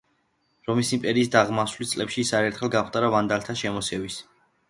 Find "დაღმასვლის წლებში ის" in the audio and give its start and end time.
1.35-2.33